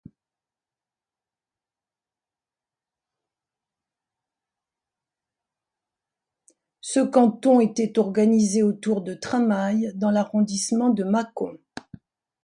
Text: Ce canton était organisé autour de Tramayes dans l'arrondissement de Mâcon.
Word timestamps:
Ce 6.83 6.99
canton 7.01 7.59
était 7.59 7.99
organisé 7.99 8.63
autour 8.63 9.03
de 9.03 9.13
Tramayes 9.13 9.91
dans 9.93 10.09
l'arrondissement 10.09 10.89
de 10.89 11.03
Mâcon. 11.03 11.59